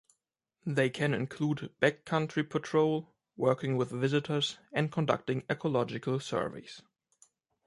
They 0.65 0.89
can 0.89 1.13
include 1.13 1.75
backcountry 1.79 2.49
patrol, 2.49 3.13
working 3.37 3.77
with 3.77 3.91
visitors, 3.91 4.57
and 4.73 4.91
conducting 4.91 5.43
ecological 5.47 6.19
surveys. 6.19 6.81